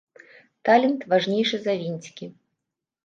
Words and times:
Талент 0.69 1.05
важнейшы 1.13 1.57
за 1.67 1.73
вінцікі. 1.85 2.25